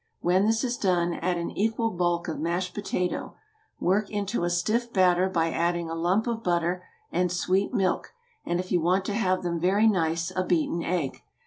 When 0.19 0.45
this 0.47 0.63
is 0.63 0.77
done, 0.77 1.13
add 1.13 1.37
an 1.37 1.51
equal 1.51 1.91
bulk 1.91 2.27
of 2.27 2.39
mashed 2.39 2.73
potato; 2.73 3.35
work 3.79 4.09
into 4.09 4.43
a 4.43 4.49
stiff 4.49 4.91
batter 4.91 5.29
by 5.29 5.51
adding 5.51 5.91
a 5.91 5.93
lump 5.93 6.25
of 6.25 6.41
butter 6.43 6.83
and 7.11 7.31
sweet 7.31 7.71
milk, 7.71 8.11
and 8.43 8.59
if 8.59 8.71
you 8.71 8.81
want 8.81 9.05
to 9.05 9.13
have 9.13 9.43
them 9.43 9.59
very 9.59 9.85
nice, 9.85 10.31
a 10.35 10.43
beaten 10.43 10.81
egg. 10.81 11.21